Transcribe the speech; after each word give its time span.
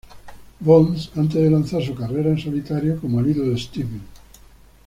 Bonds, 0.59 1.11
antes 1.15 1.35
de 1.43 1.47
lanzar 1.51 1.85
su 1.85 1.93
carrera 1.93 2.31
en 2.31 2.39
solitario 2.39 2.99
como 2.99 3.21
Little 3.21 3.55
Steven. 3.55 4.01